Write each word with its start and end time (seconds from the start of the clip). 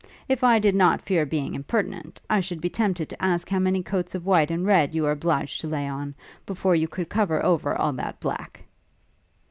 If 0.27 0.43
I 0.43 0.57
did 0.57 0.73
not 0.73 1.03
fear 1.03 1.27
being 1.27 1.53
impertinent, 1.53 2.21
I 2.27 2.39
should 2.39 2.59
be 2.59 2.71
tempted 2.71 3.07
to 3.09 3.23
ask 3.23 3.47
how 3.47 3.59
many 3.59 3.83
coats 3.83 4.15
of 4.15 4.25
white 4.25 4.49
and 4.49 4.65
red 4.65 4.95
you 4.95 5.03
were 5.03 5.11
obliged 5.11 5.61
to 5.61 5.67
lay 5.67 5.87
on, 5.87 6.15
before 6.47 6.73
you 6.73 6.87
could 6.87 7.07
cover 7.07 7.45
over 7.45 7.75
all 7.75 7.93
that 7.93 8.19
black.' 8.19 8.63